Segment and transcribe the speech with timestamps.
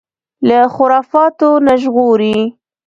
[0.47, 2.37] له خرافاتو نه ژغوري